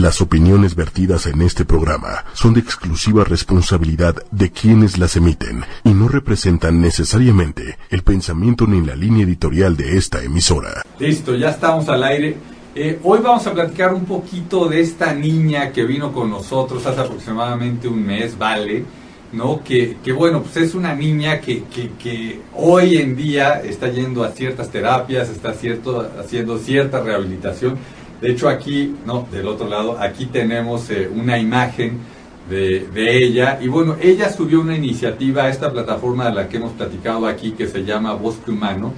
Las 0.00 0.20
opiniones 0.20 0.74
vertidas 0.74 1.26
en 1.26 1.40
este 1.40 1.64
programa 1.64 2.24
son 2.32 2.52
de 2.52 2.58
exclusiva 2.58 3.22
responsabilidad 3.22 4.16
de 4.32 4.50
quienes 4.50 4.98
las 4.98 5.14
emiten 5.14 5.64
y 5.84 5.90
no 5.90 6.08
representan 6.08 6.80
necesariamente 6.80 7.78
el 7.90 8.02
pensamiento 8.02 8.66
ni 8.66 8.84
la 8.84 8.96
línea 8.96 9.24
editorial 9.24 9.76
de 9.76 9.96
esta 9.96 10.20
emisora. 10.20 10.82
Listo, 10.98 11.36
ya 11.36 11.50
estamos 11.50 11.88
al 11.88 12.02
aire. 12.02 12.36
Eh, 12.74 12.98
hoy 13.04 13.20
vamos 13.22 13.46
a 13.46 13.52
platicar 13.52 13.94
un 13.94 14.04
poquito 14.04 14.68
de 14.68 14.80
esta 14.80 15.14
niña 15.14 15.70
que 15.70 15.84
vino 15.84 16.12
con 16.12 16.28
nosotros 16.28 16.84
hace 16.84 17.00
aproximadamente 17.00 17.86
un 17.86 18.04
mes, 18.04 18.36
Vale, 18.36 18.84
¿no? 19.32 19.62
Que, 19.62 19.98
que 20.02 20.10
bueno, 20.10 20.42
pues 20.42 20.56
es 20.56 20.74
una 20.74 20.92
niña 20.92 21.40
que, 21.40 21.62
que, 21.72 21.90
que, 21.90 22.40
hoy 22.56 22.96
en 22.96 23.14
día 23.14 23.60
está 23.62 23.86
yendo 23.88 24.24
a 24.24 24.32
ciertas 24.32 24.70
terapias, 24.70 25.28
está 25.28 25.52
cierto, 25.54 26.10
haciendo 26.18 26.58
cierta 26.58 27.00
rehabilitación 27.00 27.78
de 28.24 28.30
hecho 28.30 28.48
aquí, 28.48 28.94
no, 29.04 29.28
del 29.30 29.46
otro 29.46 29.68
lado, 29.68 29.98
aquí 30.00 30.24
tenemos 30.24 30.88
eh, 30.88 31.10
una 31.14 31.38
imagen 31.38 31.98
de, 32.48 32.86
ella. 32.96 33.58
Y 33.60 33.68
bueno, 33.68 33.96
ella 34.00 34.32
subió 34.32 34.62
una 34.62 34.74
iniciativa 34.74 35.42
a 35.42 35.50
esta 35.50 35.70
plataforma 35.70 36.30
de 36.30 36.34
la 36.34 36.48
que 36.48 36.56
hemos 36.56 36.72
platicado 36.72 37.26
aquí 37.26 37.50
que 37.50 37.66
se 37.66 37.84
llama 37.84 38.14
Bosque 38.14 38.50
Humano 38.50 38.94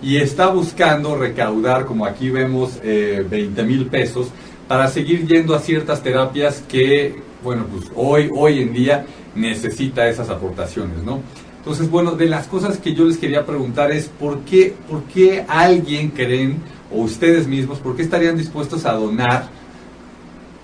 y 0.00 0.18
está 0.18 0.46
buscando 0.50 1.16
recaudar, 1.16 1.86
como 1.86 2.06
aquí 2.06 2.30
vemos, 2.30 2.78
eh, 2.84 3.26
20 3.28 3.64
mil 3.64 3.86
pesos 3.86 4.28
para 4.68 4.86
seguir 4.86 5.26
yendo 5.26 5.56
a 5.56 5.58
ciertas 5.58 6.00
terapias 6.00 6.62
que, 6.68 7.20
bueno, 7.42 7.66
pues 7.68 7.90
hoy, 7.96 8.30
hoy 8.32 8.62
en 8.62 8.72
día 8.72 9.06
necesita 9.34 10.08
esas 10.08 10.30
aportaciones, 10.30 11.02
¿no? 11.02 11.20
Entonces, 11.56 11.90
bueno, 11.90 12.12
de 12.12 12.26
las 12.26 12.46
cosas 12.46 12.78
que 12.78 12.94
yo 12.94 13.06
les 13.06 13.18
quería 13.18 13.44
preguntar 13.44 13.90
es, 13.90 14.06
¿por 14.06 14.38
qué, 14.42 14.72
por 14.88 15.02
qué 15.02 15.44
alguien 15.48 16.10
creen 16.10 16.77
o 16.90 17.02
ustedes 17.02 17.46
mismos, 17.46 17.78
¿por 17.78 17.96
qué 17.96 18.02
estarían 18.02 18.36
dispuestos 18.36 18.84
a 18.84 18.92
donar 18.92 19.48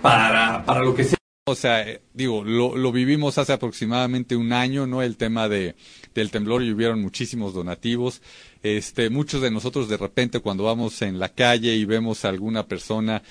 para, 0.03 0.65
para 0.65 0.81
lo 0.81 0.95
que 0.95 1.05
sea? 1.05 1.19
O 1.47 1.55
sea, 1.55 1.87
eh, 1.87 2.01
digo, 2.15 2.43
lo, 2.43 2.75
lo, 2.75 2.91
vivimos 2.91 3.37
hace 3.37 3.53
aproximadamente 3.53 4.35
un 4.35 4.55
año, 4.55 4.87
¿no? 4.87 5.03
El 5.03 5.19
tema 5.19 5.47
de, 5.47 5.75
del 6.15 6.31
temblor 6.31 6.63
y 6.63 6.73
hubieron 6.73 7.03
muchísimos 7.03 7.53
donativos. 7.53 8.23
Este, 8.63 9.11
muchos 9.11 9.43
de 9.43 9.51
nosotros 9.51 9.91
de 9.91 9.99
repente 9.99 10.41
cuando 10.41 10.65
vamos 10.65 11.03
en 11.03 11.19
la 11.19 11.29
calle 11.29 11.75
y 11.75 11.85
vemos 11.85 12.25
a 12.25 12.31
alguna 12.31 12.67
persona 12.67 13.23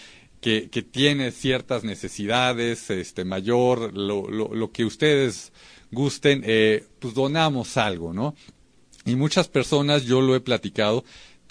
que, 0.42 0.70
que 0.70 0.84
tiene 0.84 1.32
ciertas 1.32 1.84
necesidades, 1.84 2.92
este, 2.92 3.26
mayor, 3.26 3.98
lo, 3.98 4.30
lo, 4.30 4.54
lo 4.54 4.72
que 4.72 4.86
ustedes 4.86 5.52
gusten, 5.92 6.44
eh, 6.46 6.86
pues 7.00 7.16
donamos 7.16 7.78
algo, 7.78 8.14
¿no? 8.14 8.36
Y 9.06 9.16
muchas 9.16 9.48
personas, 9.48 10.04
yo 10.04 10.22
lo 10.22 10.36
he 10.36 10.40
platicado, 10.40 11.04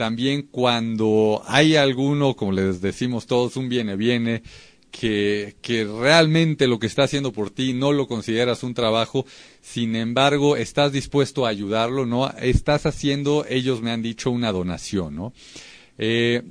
también 0.02 0.48
cuando 0.50 1.44
hay 1.46 1.76
alguno, 1.76 2.34
como 2.34 2.50
les 2.50 2.80
decimos 2.80 3.26
todos, 3.26 3.56
un 3.56 3.68
viene-viene, 3.68 4.42
que, 4.90 5.54
que 5.62 5.84
realmente 5.84 6.66
lo 6.66 6.80
que 6.80 6.88
está 6.88 7.04
haciendo 7.04 7.32
por 7.32 7.50
ti 7.50 7.72
no 7.72 7.92
lo 7.92 8.08
consideras 8.08 8.64
un 8.64 8.74
trabajo, 8.74 9.24
sin 9.60 9.94
embargo 9.94 10.56
estás 10.56 10.90
dispuesto 10.90 11.46
a 11.46 11.50
ayudarlo, 11.50 12.04
¿no? 12.04 12.28
Estás 12.30 12.84
haciendo, 12.84 13.46
ellos 13.48 13.80
me 13.80 13.92
han 13.92 14.02
dicho, 14.02 14.32
una 14.32 14.50
donación, 14.50 15.14
¿no? 15.14 15.32
Eh, 15.98 16.42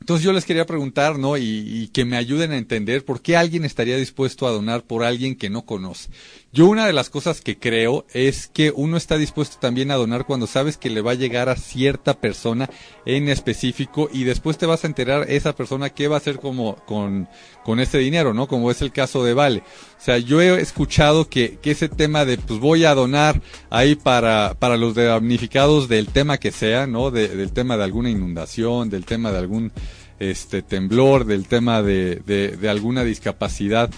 entonces 0.00 0.24
yo 0.24 0.32
les 0.32 0.44
quería 0.44 0.64
preguntar, 0.64 1.18
¿no? 1.18 1.36
Y, 1.36 1.90
que 1.92 2.04
me 2.04 2.16
ayuden 2.16 2.52
a 2.52 2.56
entender 2.56 3.04
por 3.04 3.20
qué 3.20 3.36
alguien 3.36 3.64
estaría 3.64 3.96
dispuesto 3.96 4.46
a 4.46 4.50
donar 4.50 4.84
por 4.84 5.04
alguien 5.04 5.36
que 5.36 5.50
no 5.50 5.64
conoce. 5.64 6.10
Yo 6.52 6.66
una 6.66 6.86
de 6.86 6.92
las 6.92 7.10
cosas 7.10 7.40
que 7.40 7.58
creo 7.58 8.06
es 8.14 8.46
que 8.46 8.72
uno 8.74 8.96
está 8.96 9.18
dispuesto 9.18 9.58
también 9.60 9.90
a 9.90 9.96
donar 9.96 10.24
cuando 10.24 10.46
sabes 10.46 10.78
que 10.78 10.88
le 10.88 11.02
va 11.02 11.10
a 11.10 11.14
llegar 11.14 11.50
a 11.50 11.56
cierta 11.56 12.20
persona 12.20 12.70
en 13.04 13.28
específico 13.28 14.08
y 14.10 14.24
después 14.24 14.56
te 14.56 14.64
vas 14.64 14.84
a 14.84 14.86
enterar 14.86 15.30
esa 15.30 15.54
persona 15.54 15.90
qué 15.90 16.08
va 16.08 16.16
a 16.16 16.18
hacer 16.18 16.38
como 16.38 16.76
con, 16.86 17.28
con 17.64 17.80
ese 17.80 17.98
dinero, 17.98 18.32
¿no? 18.32 18.48
Como 18.48 18.70
es 18.70 18.80
el 18.80 18.92
caso 18.92 19.24
de 19.24 19.34
Vale. 19.34 19.58
O 19.58 20.02
sea, 20.02 20.16
yo 20.18 20.40
he 20.40 20.60
escuchado 20.60 21.28
que, 21.28 21.58
que 21.60 21.72
ese 21.72 21.88
tema 21.88 22.24
de 22.24 22.38
pues 22.38 22.60
voy 22.60 22.84
a 22.84 22.94
donar 22.94 23.42
ahí 23.68 23.94
para, 23.94 24.54
para 24.58 24.78
los 24.78 24.94
damnificados 24.94 25.88
del 25.88 26.06
tema 26.06 26.38
que 26.38 26.52
sea, 26.52 26.86
¿no? 26.86 27.10
del 27.10 27.52
tema 27.52 27.76
de 27.76 27.84
alguna 27.84 28.08
inundación, 28.08 28.88
del 28.88 29.04
tema 29.04 29.32
de 29.32 29.38
algún 29.38 29.72
este 30.18 30.62
temblor, 30.62 31.24
del 31.24 31.46
tema 31.46 31.82
de, 31.82 32.16
de, 32.16 32.68
alguna 32.68 33.04
discapacidad 33.04 33.90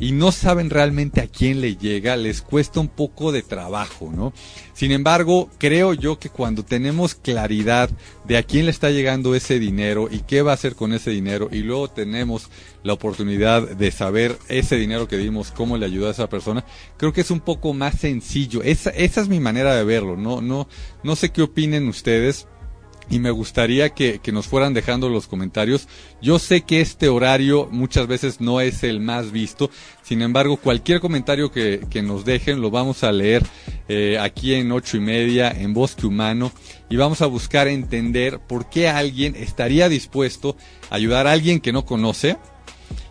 y 0.00 0.12
no 0.12 0.30
saben 0.30 0.70
realmente 0.70 1.20
a 1.20 1.26
quién 1.26 1.60
le 1.60 1.76
llega, 1.76 2.16
les 2.16 2.42
cuesta 2.42 2.78
un 2.78 2.88
poco 2.88 3.32
de 3.32 3.42
trabajo, 3.42 4.12
¿no? 4.14 4.32
Sin 4.72 4.92
embargo, 4.92 5.50
creo 5.58 5.92
yo 5.92 6.18
que 6.18 6.30
cuando 6.30 6.64
tenemos 6.64 7.16
claridad 7.16 7.90
de 8.24 8.36
a 8.36 8.44
quién 8.44 8.66
le 8.66 8.70
está 8.70 8.90
llegando 8.90 9.34
ese 9.34 9.58
dinero 9.58 10.08
y 10.10 10.20
qué 10.20 10.42
va 10.42 10.52
a 10.52 10.54
hacer 10.54 10.76
con 10.76 10.92
ese 10.92 11.10
dinero 11.10 11.48
y 11.50 11.58
luego 11.58 11.88
tenemos 11.88 12.48
la 12.84 12.92
oportunidad 12.92 13.68
de 13.68 13.90
saber 13.90 14.38
ese 14.48 14.76
dinero 14.76 15.08
que 15.08 15.16
dimos, 15.16 15.50
cómo 15.50 15.76
le 15.76 15.86
ayuda 15.86 16.08
a 16.08 16.12
esa 16.12 16.28
persona, 16.28 16.64
creo 16.96 17.12
que 17.12 17.22
es 17.22 17.30
un 17.32 17.40
poco 17.40 17.74
más 17.74 17.98
sencillo. 17.98 18.62
Esa, 18.62 18.90
esa 18.90 19.20
es 19.20 19.28
mi 19.28 19.40
manera 19.40 19.74
de 19.74 19.84
verlo, 19.84 20.16
no, 20.16 20.40
no, 20.40 20.68
no 21.02 21.16
sé 21.16 21.30
qué 21.30 21.42
opinen 21.42 21.88
ustedes 21.88 22.46
y 23.10 23.18
me 23.18 23.30
gustaría 23.30 23.90
que, 23.90 24.20
que, 24.22 24.32
nos 24.32 24.46
fueran 24.46 24.74
dejando 24.74 25.08
los 25.08 25.26
comentarios. 25.26 25.88
Yo 26.20 26.38
sé 26.38 26.62
que 26.62 26.80
este 26.80 27.08
horario 27.08 27.68
muchas 27.70 28.06
veces 28.06 28.40
no 28.40 28.60
es 28.60 28.82
el 28.82 29.00
más 29.00 29.32
visto, 29.32 29.70
sin 30.02 30.22
embargo, 30.22 30.56
cualquier 30.56 31.00
comentario 31.00 31.50
que, 31.50 31.80
que 31.90 32.02
nos 32.02 32.24
dejen 32.24 32.60
lo 32.60 32.70
vamos 32.70 33.04
a 33.04 33.12
leer 33.12 33.42
eh, 33.88 34.18
aquí 34.18 34.54
en 34.54 34.72
ocho 34.72 34.96
y 34.96 35.00
media 35.00 35.50
en 35.50 35.74
Bosque 35.74 36.06
Humano 36.06 36.52
y 36.88 36.96
vamos 36.96 37.22
a 37.22 37.26
buscar 37.26 37.68
entender 37.68 38.38
por 38.38 38.68
qué 38.68 38.88
alguien 38.88 39.34
estaría 39.36 39.88
dispuesto 39.88 40.56
a 40.90 40.96
ayudar 40.96 41.26
a 41.26 41.32
alguien 41.32 41.60
que 41.60 41.72
no 41.72 41.84
conoce 41.84 42.36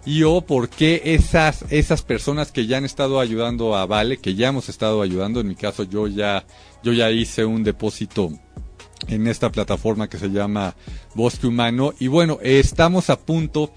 y 0.06 0.24
o 0.24 0.42
por 0.42 0.70
qué 0.70 1.02
esas, 1.04 1.66
esas 1.70 2.02
personas 2.02 2.52
que 2.52 2.66
ya 2.66 2.78
han 2.78 2.86
estado 2.86 3.20
ayudando 3.20 3.76
a 3.76 3.86
Vale, 3.86 4.18
que 4.18 4.36
ya 4.36 4.48
hemos 4.48 4.70
estado 4.70 5.02
ayudando, 5.02 5.42
en 5.42 5.50
mi 5.50 5.56
caso 5.56 5.84
yo 5.84 6.08
ya, 6.08 6.46
yo 6.82 6.94
ya 6.94 7.12
hice 7.12 7.44
un 7.44 7.64
depósito 7.64 8.32
en 9.08 9.28
esta 9.28 9.52
plataforma 9.52 10.10
que 10.10 10.18
se 10.18 10.30
llama 10.30 10.76
Bosque 11.16 11.48
Humano. 11.48 11.94
Y 12.00 12.08
bueno, 12.08 12.40
estamos 12.42 13.10
a 13.10 13.20
punto 13.20 13.72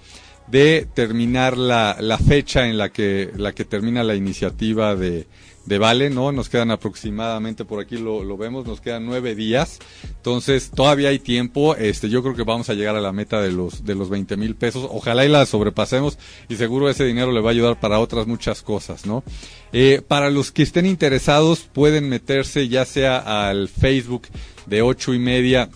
de 0.47 0.87
terminar 0.93 1.57
la, 1.57 1.97
la 1.99 2.17
fecha 2.17 2.67
en 2.67 2.77
la 2.77 2.89
que, 2.89 3.31
la 3.35 3.53
que 3.53 3.65
termina 3.65 4.03
la 4.03 4.15
iniciativa 4.15 4.95
de, 4.95 5.27
de 5.65 5.77
Vale, 5.77 6.09
¿no? 6.09 6.31
Nos 6.31 6.49
quedan 6.49 6.71
aproximadamente, 6.71 7.65
por 7.65 7.79
aquí 7.81 7.97
lo, 7.97 8.23
lo, 8.23 8.37
vemos, 8.37 8.65
nos 8.65 8.81
quedan 8.81 9.05
nueve 9.05 9.35
días. 9.35 9.79
Entonces, 10.03 10.71
todavía 10.71 11.09
hay 11.09 11.19
tiempo. 11.19 11.75
Este, 11.75 12.09
yo 12.09 12.23
creo 12.23 12.35
que 12.35 12.43
vamos 12.43 12.69
a 12.69 12.73
llegar 12.73 12.95
a 12.95 13.01
la 13.01 13.11
meta 13.11 13.41
de 13.41 13.51
los, 13.51 13.85
de 13.85 13.95
los 13.95 14.09
20 14.09 14.37
mil 14.37 14.55
pesos. 14.55 14.87
Ojalá 14.89 15.25
y 15.25 15.29
la 15.29 15.45
sobrepasemos 15.45 16.17
y 16.49 16.55
seguro 16.55 16.89
ese 16.89 17.05
dinero 17.05 17.31
le 17.31 17.41
va 17.41 17.49
a 17.49 17.53
ayudar 17.53 17.79
para 17.79 17.99
otras 17.99 18.27
muchas 18.27 18.61
cosas, 18.61 19.05
¿no? 19.05 19.23
Eh, 19.73 20.01
para 20.05 20.29
los 20.29 20.51
que 20.51 20.63
estén 20.63 20.85
interesados, 20.85 21.61
pueden 21.71 22.09
meterse 22.09 22.67
ya 22.67 22.85
sea 22.85 23.49
al 23.49 23.67
Facebook 23.67 24.23
de 24.65 24.81
ocho 24.81 25.13
y 25.13 25.19
media 25.19 25.69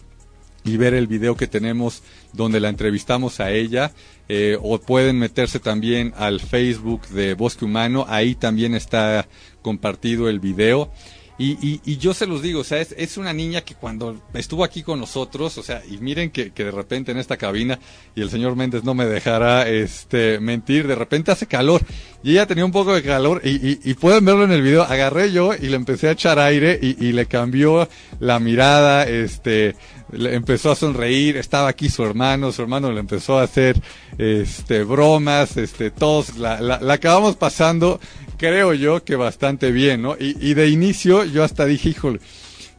y 0.63 0.77
ver 0.77 0.95
el 0.95 1.07
video 1.07 1.37
que 1.37 1.47
tenemos 1.47 2.01
donde 2.33 2.59
la 2.59 2.69
entrevistamos 2.69 3.39
a 3.39 3.51
ella. 3.51 3.91
Eh, 4.27 4.57
o 4.61 4.79
pueden 4.79 5.19
meterse 5.19 5.59
también 5.59 6.13
al 6.17 6.39
Facebook 6.39 7.07
de 7.09 7.35
Bosque 7.35 7.65
Humano, 7.65 8.05
ahí 8.09 8.33
también 8.33 8.73
está 8.73 9.27
compartido 9.61 10.29
el 10.29 10.39
video. 10.39 10.91
Y, 11.37 11.57
y, 11.61 11.81
y, 11.83 11.97
yo 11.97 12.13
se 12.13 12.27
los 12.27 12.41
digo, 12.41 12.61
o 12.61 12.63
sea, 12.63 12.79
es, 12.79 12.95
es, 12.97 13.17
una 13.17 13.33
niña 13.33 13.59
que 13.59 13.75
cuando 13.75 14.21
estuvo 14.33 14.63
aquí 14.63 14.83
con 14.83 15.01
nosotros, 15.01 15.57
o 15.57 15.63
sea, 15.63 15.81
y 15.85 15.97
miren 15.97 16.31
que, 16.31 16.51
que, 16.51 16.63
de 16.63 16.71
repente 16.71 17.11
en 17.11 17.17
esta 17.17 17.35
cabina, 17.35 17.77
y 18.15 18.21
el 18.21 18.29
señor 18.29 18.55
Méndez 18.55 18.85
no 18.85 18.93
me 18.93 19.05
dejará 19.05 19.67
este, 19.67 20.39
mentir, 20.39 20.87
de 20.87 20.95
repente 20.95 21.31
hace 21.31 21.45
calor, 21.45 21.81
y 22.23 22.31
ella 22.31 22.47
tenía 22.47 22.63
un 22.63 22.71
poco 22.71 22.95
de 22.95 23.03
calor, 23.03 23.41
y, 23.43 23.49
y, 23.49 23.79
y 23.83 23.93
pueden 23.95 24.23
verlo 24.23 24.45
en 24.45 24.53
el 24.53 24.61
video, 24.61 24.83
agarré 24.83 25.33
yo 25.33 25.53
y 25.53 25.67
le 25.67 25.75
empecé 25.75 26.07
a 26.07 26.11
echar 26.11 26.39
aire, 26.39 26.79
y, 26.81 27.11
le 27.11 27.25
cambió 27.25 27.89
la 28.21 28.39
mirada, 28.39 29.05
este, 29.05 29.75
le 30.11 30.35
empezó 30.35 30.71
a 30.71 30.75
sonreír, 30.75 31.37
estaba 31.37 31.67
aquí 31.67 31.89
su 31.89 32.03
hermano, 32.03 32.51
su 32.51 32.61
hermano 32.61 32.91
le 32.91 32.99
empezó 32.99 33.39
a 33.39 33.43
hacer, 33.43 33.81
este, 34.17 34.83
bromas, 34.83 35.57
este, 35.57 35.91
todos, 35.91 36.37
la, 36.37 36.61
la, 36.61 36.79
la 36.79 36.93
acabamos 36.93 37.35
pasando, 37.35 37.99
creo 38.37 38.73
yo 38.73 39.03
que 39.03 39.15
bastante 39.15 39.71
bien, 39.71 40.01
¿no? 40.01 40.15
Y, 40.19 40.35
y, 40.39 40.53
de 40.53 40.69
inicio 40.69 41.23
yo 41.25 41.43
hasta 41.43 41.65
dije, 41.65 41.89
híjole, 41.89 42.19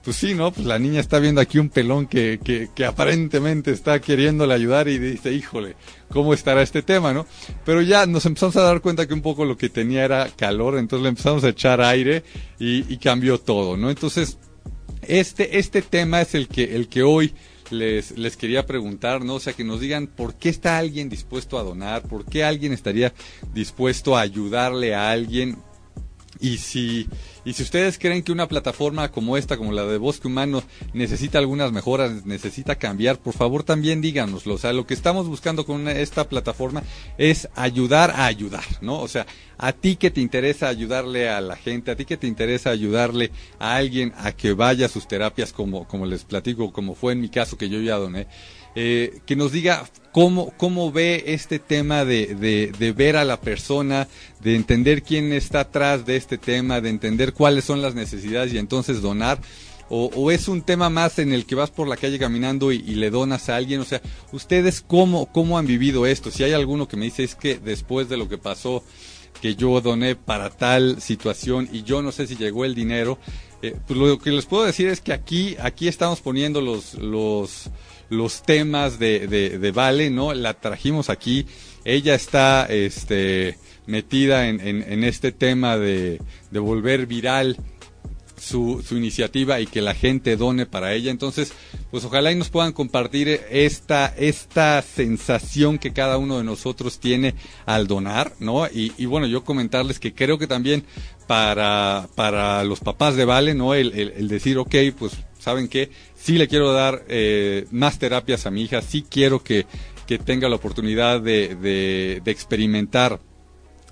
pues 0.04 0.18
sí, 0.18 0.34
¿no? 0.34 0.52
Pues 0.52 0.66
la 0.66 0.78
niña 0.78 1.00
está 1.00 1.18
viendo 1.18 1.40
aquí 1.40 1.58
un 1.58 1.68
pelón 1.68 2.06
que, 2.06 2.38
que, 2.42 2.68
que 2.72 2.84
aparentemente 2.84 3.72
está 3.72 4.00
queriéndole 4.00 4.54
ayudar 4.54 4.86
y 4.86 4.98
dice, 4.98 5.32
híjole, 5.32 5.74
¿cómo 6.08 6.32
estará 6.32 6.62
este 6.62 6.82
tema, 6.82 7.12
no? 7.12 7.26
Pero 7.64 7.82
ya 7.82 8.06
nos 8.06 8.24
empezamos 8.24 8.56
a 8.56 8.62
dar 8.62 8.80
cuenta 8.80 9.08
que 9.08 9.14
un 9.14 9.22
poco 9.22 9.44
lo 9.44 9.56
que 9.56 9.68
tenía 9.68 10.04
era 10.04 10.28
calor, 10.36 10.78
entonces 10.78 11.02
le 11.02 11.08
empezamos 11.08 11.42
a 11.42 11.48
echar 11.48 11.80
aire 11.80 12.22
y, 12.60 12.92
y 12.92 12.98
cambió 12.98 13.38
todo, 13.38 13.76
¿no? 13.76 13.90
Entonces, 13.90 14.38
este, 15.08 15.58
este 15.58 15.82
tema 15.82 16.20
es 16.20 16.34
el 16.34 16.48
que, 16.48 16.76
el 16.76 16.88
que 16.88 17.02
hoy 17.02 17.32
les, 17.70 18.16
les 18.16 18.36
quería 18.36 18.66
preguntar, 18.66 19.24
¿no? 19.24 19.34
O 19.34 19.40
sea, 19.40 19.52
que 19.52 19.64
nos 19.64 19.80
digan 19.80 20.06
por 20.06 20.34
qué 20.34 20.48
está 20.48 20.78
alguien 20.78 21.08
dispuesto 21.08 21.58
a 21.58 21.62
donar, 21.62 22.02
por 22.02 22.24
qué 22.24 22.44
alguien 22.44 22.72
estaría 22.72 23.12
dispuesto 23.52 24.16
a 24.16 24.20
ayudarle 24.20 24.94
a 24.94 25.10
alguien. 25.10 25.56
Y 26.40 26.58
si, 26.58 27.08
y 27.44 27.52
si 27.52 27.62
ustedes 27.62 27.98
creen 27.98 28.22
que 28.22 28.32
una 28.32 28.48
plataforma 28.48 29.10
como 29.10 29.36
esta, 29.36 29.56
como 29.56 29.72
la 29.72 29.84
de 29.86 29.98
Bosque 29.98 30.28
Humano, 30.28 30.62
necesita 30.92 31.38
algunas 31.38 31.72
mejoras, 31.72 32.26
necesita 32.26 32.76
cambiar, 32.76 33.18
por 33.18 33.34
favor 33.34 33.62
también 33.62 34.00
díganoslo. 34.00 34.54
O 34.54 34.58
sea, 34.58 34.72
lo 34.72 34.86
que 34.86 34.94
estamos 34.94 35.26
buscando 35.28 35.64
con 35.64 35.88
esta 35.88 36.28
plataforma 36.28 36.82
es 37.18 37.48
ayudar 37.54 38.10
a 38.10 38.26
ayudar, 38.26 38.64
¿no? 38.80 39.00
O 39.00 39.08
sea, 39.08 39.26
a 39.58 39.72
ti 39.72 39.96
que 39.96 40.10
te 40.10 40.20
interesa 40.20 40.68
ayudarle 40.68 41.28
a 41.28 41.40
la 41.40 41.56
gente, 41.56 41.90
a 41.90 41.96
ti 41.96 42.04
que 42.04 42.16
te 42.16 42.26
interesa 42.26 42.70
ayudarle 42.70 43.30
a 43.58 43.76
alguien 43.76 44.12
a 44.18 44.32
que 44.32 44.52
vaya 44.52 44.86
a 44.86 44.90
sus 44.90 45.08
terapias, 45.08 45.52
como, 45.52 45.86
como 45.86 46.06
les 46.06 46.24
platico, 46.24 46.72
como 46.72 46.94
fue 46.94 47.14
en 47.14 47.20
mi 47.20 47.28
caso 47.28 47.56
que 47.56 47.68
yo 47.68 47.80
ya 47.80 47.96
doné 47.96 48.26
eh, 48.78 49.20
que 49.24 49.36
nos 49.36 49.52
diga 49.52 49.88
cómo, 50.12 50.52
cómo 50.58 50.92
ve 50.92 51.24
este 51.28 51.58
tema 51.58 52.04
de, 52.04 52.34
de, 52.34 52.92
ver 52.92 53.16
a 53.16 53.24
la 53.24 53.40
persona, 53.40 54.06
de 54.40 54.54
entender 54.54 55.02
quién 55.02 55.32
está 55.32 55.60
atrás 55.60 56.04
de 56.04 56.16
este 56.16 56.36
tema, 56.36 56.82
de 56.82 56.90
entender 56.90 57.32
cuáles 57.32 57.64
son 57.64 57.80
las 57.80 57.94
necesidades 57.94 58.52
y 58.52 58.58
entonces 58.58 59.00
donar. 59.00 59.40
O, 59.88 60.30
es 60.30 60.48
un 60.48 60.62
tema 60.62 60.90
más 60.90 61.18
en 61.20 61.32
el 61.32 61.46
que 61.46 61.54
vas 61.54 61.70
por 61.70 61.88
la 61.88 61.96
calle 61.96 62.18
caminando 62.18 62.70
y, 62.70 62.80
le 62.80 63.08
donas 63.08 63.48
a 63.48 63.56
alguien. 63.56 63.80
O 63.80 63.84
sea, 63.84 64.02
ustedes 64.32 64.82
cómo, 64.82 65.26
cómo 65.32 65.58
han 65.58 65.66
vivido 65.66 66.04
esto. 66.04 66.30
Si 66.30 66.44
hay 66.44 66.52
alguno 66.52 66.86
que 66.86 66.98
me 66.98 67.06
dice 67.06 67.24
es 67.24 67.34
que 67.34 67.58
después 67.58 68.10
de 68.10 68.18
lo 68.18 68.28
que 68.28 68.36
pasó, 68.36 68.82
que 69.40 69.54
yo 69.54 69.80
doné 69.80 70.16
para 70.16 70.50
tal 70.50 71.00
situación 71.00 71.68
y 71.72 71.82
yo 71.82 72.02
no 72.02 72.12
sé 72.12 72.26
si 72.26 72.36
llegó 72.36 72.64
el 72.64 72.74
dinero, 72.74 73.18
eh, 73.62 73.74
pues 73.86 73.98
lo 73.98 74.18
que 74.18 74.32
les 74.32 74.44
puedo 74.44 74.64
decir 74.64 74.88
es 74.88 75.00
que 75.00 75.12
aquí, 75.12 75.56
aquí 75.60 75.88
estamos 75.88 76.20
poniendo 76.20 76.60
los, 76.60 76.94
los, 76.94 77.70
los 78.08 78.42
temas 78.42 78.98
de, 78.98 79.26
de, 79.26 79.70
Vale, 79.72 80.10
¿no? 80.10 80.32
La 80.34 80.54
trajimos 80.54 81.10
aquí. 81.10 81.46
Ella 81.84 82.14
está 82.14 82.66
este, 82.66 83.58
metida 83.86 84.48
en, 84.48 84.60
en, 84.60 85.04
este 85.04 85.32
tema 85.32 85.76
de, 85.76 86.20
de 86.50 86.58
volver 86.58 87.06
viral 87.06 87.56
su, 88.38 88.84
su, 88.86 88.96
iniciativa 88.96 89.60
y 89.60 89.66
que 89.66 89.80
la 89.80 89.94
gente 89.94 90.36
done 90.36 90.66
para 90.66 90.92
ella. 90.92 91.10
Entonces, 91.10 91.52
pues 91.90 92.04
ojalá 92.04 92.32
y 92.32 92.36
nos 92.36 92.48
puedan 92.48 92.72
compartir 92.72 93.40
esta, 93.50 94.14
esta 94.16 94.82
sensación 94.82 95.78
que 95.78 95.92
cada 95.92 96.18
uno 96.18 96.38
de 96.38 96.44
nosotros 96.44 96.98
tiene 97.00 97.34
al 97.64 97.86
donar, 97.86 98.32
¿no? 98.38 98.66
Y, 98.66 99.06
bueno, 99.06 99.26
yo 99.26 99.44
comentarles 99.44 99.98
que 99.98 100.14
creo 100.14 100.38
que 100.38 100.46
también 100.46 100.84
para, 101.26 102.08
para 102.14 102.62
los 102.64 102.80
papás 102.80 103.16
de 103.16 103.24
Vale, 103.24 103.54
¿no? 103.54 103.74
El, 103.74 103.92
el, 103.92 104.12
el 104.16 104.28
decir, 104.28 104.58
ok, 104.58 104.74
pues, 104.98 105.12
¿saben 105.38 105.68
qué? 105.68 105.90
Sí 106.26 106.38
le 106.38 106.48
quiero 106.48 106.72
dar 106.72 107.04
eh, 107.06 107.66
más 107.70 108.00
terapias 108.00 108.46
a 108.46 108.50
mi 108.50 108.62
hija, 108.62 108.82
sí 108.82 109.06
quiero 109.08 109.44
que, 109.44 109.64
tenga 110.24 110.48
la 110.48 110.56
oportunidad 110.56 111.20
de, 111.20 111.54
de, 111.54 112.20
experimentar 112.26 113.20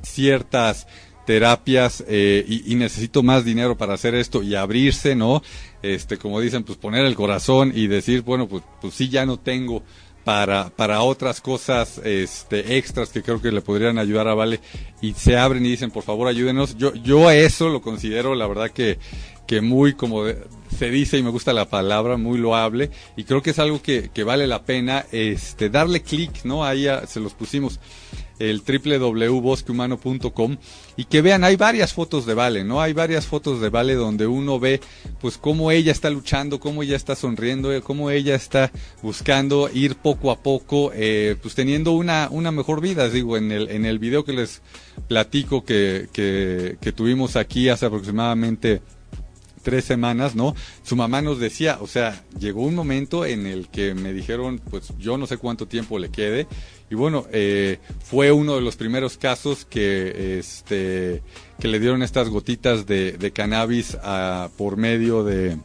ciertas 0.02 0.88
terapias 1.26 2.02
eh, 2.08 2.44
y, 2.48 2.74
necesito 2.74 3.22
más 3.22 3.44
dinero 3.44 3.78
para 3.78 3.94
hacer 3.94 4.16
esto 4.16 4.42
y 4.42 4.56
abrirse, 4.56 5.14
¿no? 5.14 5.42
Este, 5.80 6.18
como 6.18 6.40
dicen, 6.40 6.64
pues 6.64 6.76
poner 6.76 7.04
el 7.04 7.14
corazón 7.14 7.72
y 7.72 7.86
decir, 7.86 8.22
bueno, 8.22 8.48
pues, 8.48 8.64
pues 8.80 8.94
sí 8.94 9.08
ya 9.08 9.26
no 9.26 9.38
tengo 9.38 9.84
para, 10.24 10.70
para 10.70 11.02
otras 11.02 11.40
cosas 11.40 11.98
este, 11.98 12.78
extras 12.78 13.10
que 13.10 13.22
creo 13.22 13.40
que 13.40 13.52
le 13.52 13.60
podrían 13.60 13.98
ayudar 13.98 14.26
a 14.26 14.34
Vale 14.34 14.58
y 15.00 15.12
se 15.12 15.36
abren 15.36 15.64
y 15.64 15.70
dicen, 15.70 15.92
por 15.92 16.02
favor, 16.02 16.26
ayúdenos. 16.26 16.76
Yo, 16.76 16.94
yo 16.94 17.30
eso 17.30 17.68
lo 17.68 17.80
considero, 17.80 18.34
la 18.34 18.48
verdad 18.48 18.70
que, 18.70 18.98
que 19.46 19.60
muy 19.60 19.94
como 19.94 20.24
se 20.76 20.90
dice 20.90 21.18
y 21.18 21.22
me 21.22 21.30
gusta 21.30 21.52
la 21.52 21.68
palabra, 21.68 22.16
muy 22.16 22.38
loable 22.38 22.90
y 23.16 23.24
creo 23.24 23.42
que 23.42 23.50
es 23.50 23.58
algo 23.58 23.80
que, 23.82 24.10
que 24.12 24.24
vale 24.24 24.46
la 24.46 24.64
pena 24.64 25.04
este, 25.12 25.70
darle 25.70 26.02
clic, 26.02 26.44
¿no? 26.44 26.64
Ahí 26.64 26.86
se 27.06 27.20
los 27.20 27.34
pusimos 27.34 27.78
el 28.38 28.62
www.bosquehumano.com 28.62 30.56
y 30.96 31.04
que 31.04 31.22
vean, 31.22 31.44
hay 31.44 31.56
varias 31.56 31.92
fotos 31.92 32.26
de 32.26 32.34
Vale, 32.34 32.64
¿no? 32.64 32.80
Hay 32.80 32.92
varias 32.92 33.26
fotos 33.26 33.60
de 33.60 33.68
Vale 33.68 33.94
donde 33.94 34.26
uno 34.26 34.58
ve 34.58 34.80
pues 35.20 35.38
cómo 35.38 35.70
ella 35.70 35.92
está 35.92 36.10
luchando, 36.10 36.58
cómo 36.60 36.82
ella 36.82 36.96
está 36.96 37.14
sonriendo, 37.14 37.72
eh, 37.72 37.80
cómo 37.80 38.10
ella 38.10 38.34
está 38.34 38.72
buscando 39.02 39.70
ir 39.72 39.94
poco 39.96 40.30
a 40.30 40.42
poco, 40.42 40.90
eh, 40.94 41.36
pues 41.40 41.54
teniendo 41.54 41.92
una, 41.92 42.28
una 42.30 42.50
mejor 42.50 42.80
vida. 42.80 43.08
Digo, 43.08 43.36
en 43.36 43.52
el, 43.52 43.70
en 43.70 43.84
el 43.84 43.98
video 43.98 44.24
que 44.24 44.32
les 44.32 44.62
platico 45.08 45.64
que, 45.64 46.08
que 46.12 46.92
tuvimos 46.92 47.36
aquí 47.36 47.68
hace 47.68 47.86
aproximadamente 47.86 48.82
tres 49.64 49.84
semanas, 49.84 50.36
¿no? 50.36 50.54
Su 50.84 50.94
mamá 50.94 51.22
nos 51.22 51.40
decía, 51.40 51.78
o 51.80 51.88
sea, 51.88 52.22
llegó 52.38 52.62
un 52.62 52.76
momento 52.76 53.26
en 53.26 53.46
el 53.46 53.68
que 53.68 53.94
me 53.94 54.12
dijeron, 54.12 54.60
pues 54.70 54.92
yo 54.98 55.18
no 55.18 55.26
sé 55.26 55.38
cuánto 55.38 55.66
tiempo 55.66 55.98
le 55.98 56.10
quede. 56.10 56.46
Y 56.90 56.94
bueno, 56.94 57.26
eh, 57.32 57.78
fue 58.04 58.30
uno 58.30 58.54
de 58.54 58.60
los 58.60 58.76
primeros 58.76 59.16
casos 59.16 59.64
que, 59.64 60.38
este, 60.38 61.22
que 61.58 61.66
le 61.66 61.80
dieron 61.80 62.02
estas 62.04 62.28
gotitas 62.28 62.86
de, 62.86 63.32
cannabis 63.34 63.96
a, 64.02 64.50
por 64.56 64.76
medio 64.76 65.24
de, 65.24 65.56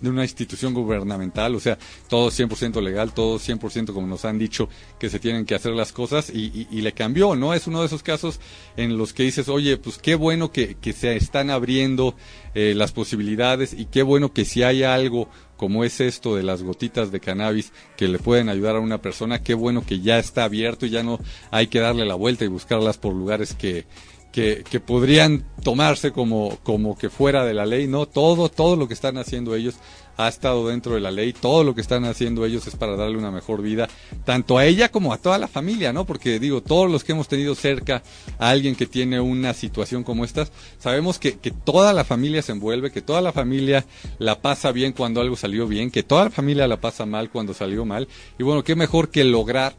de 0.00 0.10
una 0.10 0.22
institución 0.22 0.74
gubernamental, 0.74 1.54
o 1.54 1.60
sea, 1.60 1.78
todo 2.08 2.30
100% 2.30 2.82
legal, 2.82 3.12
todo 3.12 3.38
100% 3.38 3.92
como 3.92 4.06
nos 4.06 4.24
han 4.24 4.38
dicho 4.38 4.68
que 4.98 5.10
se 5.10 5.18
tienen 5.18 5.44
que 5.44 5.54
hacer 5.54 5.72
las 5.72 5.92
cosas 5.92 6.30
y, 6.30 6.66
y, 6.70 6.80
le 6.80 6.92
cambió, 6.92 7.36
¿no? 7.36 7.54
Es 7.54 7.66
uno 7.66 7.80
de 7.80 7.86
esos 7.86 8.02
casos 8.02 8.40
en 8.76 8.96
los 8.96 9.12
que 9.12 9.24
dices, 9.24 9.48
oye, 9.48 9.76
pues 9.76 9.98
qué 9.98 10.14
bueno 10.14 10.50
que, 10.52 10.76
que 10.76 10.92
se 10.92 11.16
están 11.16 11.50
abriendo 11.50 12.14
eh, 12.54 12.74
las 12.74 12.92
posibilidades 12.92 13.74
y 13.74 13.86
qué 13.86 14.02
bueno 14.02 14.32
que 14.32 14.44
si 14.44 14.62
hay 14.62 14.82
algo 14.82 15.28
como 15.56 15.84
es 15.84 16.00
esto 16.00 16.34
de 16.34 16.42
las 16.42 16.62
gotitas 16.62 17.12
de 17.12 17.20
cannabis 17.20 17.72
que 17.98 18.08
le 18.08 18.18
pueden 18.18 18.48
ayudar 18.48 18.76
a 18.76 18.80
una 18.80 19.02
persona, 19.02 19.42
qué 19.42 19.52
bueno 19.52 19.84
que 19.84 20.00
ya 20.00 20.18
está 20.18 20.44
abierto 20.44 20.86
y 20.86 20.90
ya 20.90 21.02
no 21.02 21.20
hay 21.50 21.66
que 21.66 21.80
darle 21.80 22.06
la 22.06 22.14
vuelta 22.14 22.46
y 22.46 22.48
buscarlas 22.48 22.96
por 22.96 23.14
lugares 23.14 23.54
que, 23.54 23.84
que, 24.32 24.80
podrían 24.84 25.44
tomarse 25.62 26.12
como, 26.12 26.58
como 26.62 26.96
que 26.96 27.10
fuera 27.10 27.44
de 27.44 27.54
la 27.54 27.66
ley, 27.66 27.86
no, 27.86 28.06
todo, 28.06 28.48
todo 28.48 28.76
lo 28.76 28.88
que 28.88 28.94
están 28.94 29.18
haciendo 29.18 29.54
ellos 29.54 29.76
ha 30.16 30.28
estado 30.28 30.68
dentro 30.68 30.94
de 30.94 31.00
la 31.00 31.10
ley, 31.10 31.32
todo 31.32 31.64
lo 31.64 31.74
que 31.74 31.80
están 31.80 32.04
haciendo 32.04 32.44
ellos 32.44 32.66
es 32.66 32.76
para 32.76 32.94
darle 32.94 33.16
una 33.16 33.30
mejor 33.30 33.62
vida, 33.62 33.88
tanto 34.24 34.58
a 34.58 34.66
ella 34.66 34.90
como 34.90 35.12
a 35.12 35.18
toda 35.18 35.38
la 35.38 35.48
familia, 35.48 35.92
¿no? 35.92 36.04
Porque 36.04 36.38
digo, 36.38 36.62
todos 36.62 36.90
los 36.90 37.04
que 37.04 37.12
hemos 37.12 37.26
tenido 37.26 37.54
cerca 37.54 38.02
a 38.38 38.50
alguien 38.50 38.76
que 38.76 38.86
tiene 38.86 39.20
una 39.20 39.54
situación 39.54 40.04
como 40.04 40.24
esta, 40.24 40.46
sabemos 40.78 41.18
que, 41.18 41.38
que 41.38 41.50
toda 41.50 41.92
la 41.92 42.04
familia 42.04 42.42
se 42.42 42.52
envuelve, 42.52 42.90
que 42.90 43.02
toda 43.02 43.22
la 43.22 43.32
familia 43.32 43.86
la 44.18 44.40
pasa 44.42 44.72
bien 44.72 44.92
cuando 44.92 45.20
algo 45.20 45.36
salió 45.36 45.66
bien, 45.66 45.90
que 45.90 46.02
toda 46.02 46.24
la 46.24 46.30
familia 46.30 46.68
la 46.68 46.80
pasa 46.80 47.06
mal 47.06 47.30
cuando 47.30 47.54
salió 47.54 47.84
mal, 47.84 48.06
y 48.38 48.42
bueno, 48.42 48.62
qué 48.62 48.76
mejor 48.76 49.08
que 49.10 49.24
lograr 49.24 49.74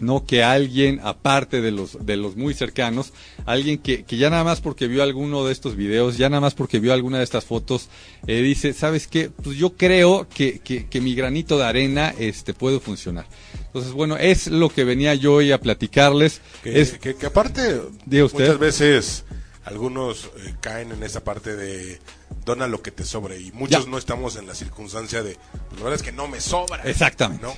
no 0.00 0.24
que 0.24 0.42
alguien 0.42 1.00
aparte 1.02 1.60
de 1.60 1.70
los 1.70 2.04
de 2.04 2.16
los 2.16 2.36
muy 2.36 2.54
cercanos 2.54 3.12
alguien 3.46 3.78
que, 3.78 4.04
que 4.04 4.16
ya 4.16 4.30
nada 4.30 4.44
más 4.44 4.60
porque 4.60 4.86
vio 4.86 5.02
alguno 5.02 5.44
de 5.44 5.52
estos 5.52 5.76
videos 5.76 6.16
ya 6.16 6.28
nada 6.28 6.40
más 6.40 6.54
porque 6.54 6.80
vio 6.80 6.92
alguna 6.92 7.18
de 7.18 7.24
estas 7.24 7.44
fotos 7.44 7.88
eh, 8.26 8.40
dice 8.42 8.72
sabes 8.72 9.06
qué 9.06 9.30
pues 9.30 9.56
yo 9.56 9.76
creo 9.76 10.26
que, 10.28 10.58
que, 10.60 11.00
mi 11.00 11.14
granito 11.14 11.58
de 11.58 11.64
arena 11.64 12.14
este 12.18 12.54
puede 12.54 12.78
funcionar. 12.80 13.26
Entonces 13.66 13.92
bueno 13.92 14.16
es 14.16 14.46
lo 14.46 14.68
que 14.68 14.84
venía 14.84 15.14
yo 15.14 15.34
hoy 15.34 15.50
a 15.50 15.60
platicarles. 15.60 16.40
Que, 16.62 16.80
es 16.80 16.98
que, 16.98 17.16
aparte 17.26 17.80
muchas 18.06 18.58
veces 18.58 19.24
algunos 19.64 20.30
eh, 20.36 20.54
caen 20.60 20.92
en 20.92 21.02
esa 21.02 21.24
parte 21.24 21.56
de 21.56 22.00
dona 22.44 22.66
lo 22.66 22.82
que 22.82 22.90
te 22.90 23.04
sobre 23.04 23.40
y 23.40 23.52
muchos 23.52 23.86
no 23.88 23.98
estamos 23.98 24.36
en 24.36 24.46
la 24.46 24.54
circunstancia 24.54 25.22
de 25.22 25.36
pues 25.68 25.80
la 25.80 25.84
verdad 25.84 25.94
es 25.94 26.02
que 26.02 26.12
no 26.12 26.28
me 26.28 26.40
sobra 26.40 26.82
exactamente. 26.84 27.44
no 27.44 27.54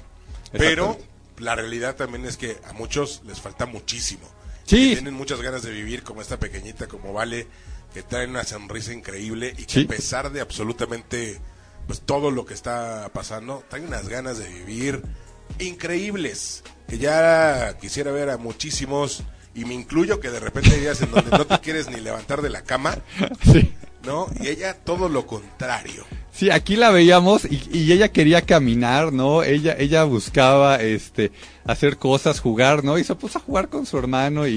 pero 0.53 0.99
la 1.39 1.55
realidad 1.55 1.97
también 1.97 2.25
es 2.25 2.37
que 2.37 2.59
a 2.65 2.73
muchos 2.73 3.23
les 3.27 3.41
falta 3.41 3.67
muchísimo. 3.67 4.29
Sí. 4.67 4.95
tienen 4.95 5.13
muchas 5.13 5.43
ganas 5.43 5.63
de 5.63 5.71
vivir 5.71 6.03
como 6.03 6.23
esta 6.23 6.39
pequeñita, 6.39 6.87
como 6.89 7.13
Vale, 7.13 7.47
que 7.93 8.03
trae 8.03 8.27
una 8.27 8.45
sonrisa 8.45 8.95
increíble 8.95 9.55
y 9.59 9.67
que 9.67 9.83
a 9.83 9.87
pesar 9.87 10.33
de 10.33 10.41
absolutamente 10.41 11.39
pues 11.87 12.01
todo 12.01 12.31
lo 12.31 12.47
que 12.47 12.55
está 12.55 13.11
pasando, 13.13 13.63
trae 13.69 13.83
unas 13.83 14.09
ganas 14.09 14.39
de 14.39 14.49
vivir 14.49 15.03
increíbles. 15.59 16.65
Que 16.89 16.99
ya 16.99 17.77
quisiera 17.79 18.11
ver 18.11 18.31
a 18.31 18.39
muchísimos, 18.39 19.23
y 19.55 19.65
me 19.65 19.75
incluyo 19.75 20.21
que 20.21 20.31
de 20.31 20.41
repente 20.41 20.71
hay 20.73 20.81
días 20.81 21.01
en 21.03 21.11
donde 21.11 21.31
no 21.31 21.47
te 21.47 21.59
quieres 21.63 21.89
ni 21.89 22.01
levantar 22.01 22.43
de 22.43 22.51
la 22.51 22.63
cama. 22.63 22.99
Sí. 23.53 23.73
¿No? 24.03 24.27
Y 24.41 24.49
ella 24.49 24.75
todo 24.75 25.09
lo 25.09 25.27
contrario. 25.27 26.05
Sí, 26.35 26.51
aquí 26.51 26.75
la 26.75 26.91
veíamos 26.91 27.45
y, 27.45 27.93
ella 27.93 28.11
quería 28.11 28.43
caminar, 28.43 29.13
¿no? 29.13 29.45
Ella, 29.45 29.77
ella 29.79 30.03
buscaba, 30.03 30.83
este, 30.83 31.31
hacer 31.65 31.97
cosas, 31.97 32.41
jugar, 32.41 32.83
¿no? 32.83 32.99
Y 32.99 33.05
se 33.05 33.15
puso 33.15 33.39
a 33.39 33.41
jugar 33.41 33.69
con 33.69 33.87
su 33.87 33.97
hermano 33.99 34.49
y, 34.49 34.53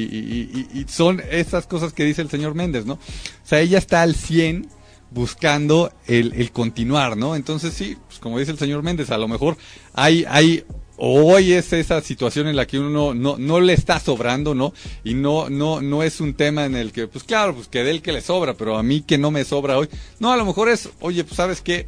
y, 0.74 0.86
son 0.90 1.22
esas 1.30 1.68
cosas 1.68 1.94
que 1.94 2.04
dice 2.04 2.24
el 2.24 2.32
señor 2.32 2.56
Méndez, 2.56 2.88
¿no? 2.88 2.94
O 2.94 3.00
sea, 3.44 3.60
ella 3.60 3.78
está 3.78 4.02
al 4.02 4.16
100 4.16 4.68
buscando 5.12 5.94
el, 6.08 6.34
el 6.34 6.52
continuar, 6.52 7.16
¿no? 7.16 7.36
Entonces 7.36 7.76
sí, 7.76 7.96
pues 8.08 8.18
como 8.18 8.40
dice 8.40 8.52
el 8.52 8.58
señor 8.58 8.82
Méndez, 8.82 9.12
a 9.12 9.20
lo 9.20 9.28
mejor 9.28 9.56
hay, 9.94 10.26
hay 10.28 10.66
hoy 10.98 11.54
es 11.54 11.72
esa 11.74 12.02
situación 12.02 12.48
en 12.48 12.56
la 12.56 12.66
que 12.66 12.80
uno 12.80 13.14
no, 13.14 13.38
no 13.38 13.60
le 13.60 13.74
está 13.74 14.00
sobrando, 14.00 14.56
¿no? 14.56 14.74
Y 15.04 15.14
no, 15.14 15.50
no, 15.50 15.82
no 15.82 16.04
es 16.04 16.20
un 16.20 16.34
tema 16.34 16.66
en 16.66 16.76
el 16.76 16.92
que, 16.92 17.08
pues 17.08 17.24
claro, 17.24 17.56
pues 17.56 17.68
que 17.68 17.84
de 17.84 17.92
él 17.92 18.02
que 18.02 18.12
le 18.12 18.22
sobra, 18.22 18.56
pero 18.56 18.78
a 18.78 18.84
mí 18.84 19.02
que 19.02 19.18
no 19.18 19.32
me 19.32 19.44
sobra 19.44 19.78
hoy. 19.78 19.88
No, 20.20 20.32
a 20.32 20.38
lo 20.38 20.46
mejor 20.46 20.70
es, 20.70 20.90
oye, 21.00 21.24
pues 21.24 21.36
sabes 21.38 21.62
qué, 21.62 21.88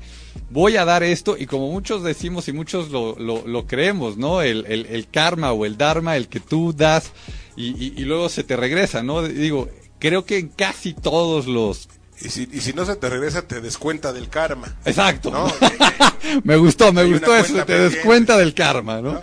voy 0.49 0.77
a 0.77 0.85
dar 0.85 1.03
esto, 1.03 1.35
y 1.37 1.45
como 1.45 1.71
muchos 1.71 2.03
decimos 2.03 2.47
y 2.47 2.53
muchos 2.53 2.89
lo, 2.89 3.17
lo, 3.19 3.45
lo 3.47 3.67
creemos, 3.67 4.17
¿no? 4.17 4.41
El, 4.41 4.65
el, 4.65 5.07
karma 5.09 5.51
o 5.51 5.65
el 5.65 5.77
dharma, 5.77 6.15
el 6.15 6.27
que 6.27 6.39
tú 6.39 6.73
das 6.73 7.11
y, 7.55 7.93
y, 7.99 8.05
luego 8.05 8.29
se 8.29 8.43
te 8.43 8.55
regresa, 8.55 9.03
¿no? 9.03 9.21
Digo, 9.23 9.67
creo 9.99 10.25
que 10.25 10.37
en 10.37 10.47
casi 10.47 10.93
todos 10.93 11.45
los 11.45 11.89
y 12.21 12.29
si, 12.29 12.49
y 12.51 12.61
si 12.61 12.73
no 12.73 12.85
se 12.85 12.95
te 12.95 13.09
regresa, 13.09 13.43
te 13.43 13.61
descuenta 13.61 14.13
del 14.13 14.29
karma. 14.29 14.75
Exacto. 14.85 15.31
¿no? 15.31 15.51
me 16.43 16.57
gustó, 16.57 16.91
me 16.91 17.01
Hay 17.01 17.11
gustó 17.11 17.35
eso, 17.35 17.53
te 17.53 17.65
pendiente. 17.65 17.95
descuenta 17.95 18.37
del 18.37 18.53
karma, 18.53 19.01
¿no? 19.01 19.13
¿No? 19.13 19.21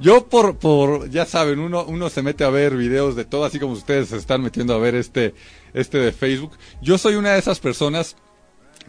Yo 0.00 0.28
por, 0.28 0.58
por, 0.58 1.10
ya 1.10 1.26
saben, 1.26 1.58
uno, 1.58 1.84
uno 1.84 2.08
se 2.08 2.22
mete 2.22 2.44
a 2.44 2.50
ver 2.50 2.76
videos 2.76 3.16
de 3.16 3.24
todo, 3.24 3.44
así 3.44 3.58
como 3.58 3.72
ustedes 3.72 4.10
se 4.10 4.16
están 4.16 4.42
metiendo 4.42 4.72
a 4.74 4.78
ver 4.78 4.94
este, 4.94 5.34
este 5.74 5.98
de 5.98 6.12
Facebook. 6.12 6.52
Yo 6.80 6.98
soy 6.98 7.16
una 7.16 7.32
de 7.32 7.40
esas 7.40 7.58
personas 7.58 8.16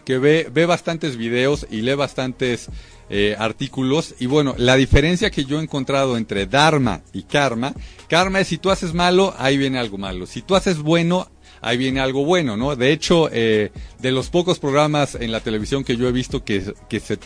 que 0.06 0.20
ve, 0.20 0.50
ve 0.54 0.66
bastantes 0.68 1.18
videos 1.18 1.66
y 1.72 1.82
lee 1.82 1.96
bastantes 1.96 2.70
eh, 3.10 3.36
artículos. 3.40 4.14
Y 4.20 4.28
bueno, 4.28 4.54
la 4.58 4.76
diferencia 4.76 5.32
que 5.32 5.46
yo 5.46 5.60
he 5.60 5.64
encontrado 5.64 6.16
entre 6.16 6.46
Dharma 6.46 7.02
y 7.12 7.24
Karma, 7.24 7.74
Karma 8.08 8.40
es 8.40 8.48
si 8.48 8.60
tú 8.60 8.70
haces 8.70 8.94
malo, 8.94 9.34
ahí 9.40 9.58
viene 9.58 9.80
algo 9.80 9.98
malo. 9.98 10.28
Si 10.28 10.44
tú 10.44 10.56
haces 10.56 10.78
bueno, 10.78 11.30
ahí 11.62 11.78
viene 11.78 12.00
algo 12.00 12.26
bueno, 12.26 12.58
¿no? 12.58 12.76
De 12.76 12.92
hecho, 12.92 13.30
eh, 13.32 13.72
de 14.00 14.12
los 14.12 14.30
pocos 14.30 14.60
programas 14.60 15.16
en 15.16 15.32
la 15.32 15.40
televisión 15.40 15.84
que 15.84 15.98
yo 15.98 16.08
he 16.08 16.12
visto 16.12 16.44
que, 16.44 16.74
que 16.90 17.00
se 17.00 17.18